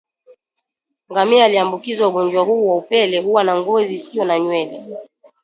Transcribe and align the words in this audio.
Ngamia 1.11 1.45
aliyeambukizwa 1.45 2.07
ugonjwa 2.07 2.43
huu 2.43 2.67
wa 2.69 2.77
upele 2.77 3.19
huwa 3.19 3.43
na 3.43 3.55
ngozi 3.57 3.93
isiyo 3.93 4.25
na 4.25 4.39
nywele 4.39 4.85